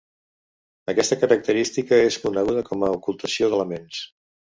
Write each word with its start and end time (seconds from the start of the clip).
Aquesta 0.93 1.17
característica 1.23 1.99
és 2.05 2.17
coneguda 2.23 2.63
com 2.71 2.87
a 2.87 2.89
ocultació 2.95 3.51
d'elements. 3.53 4.01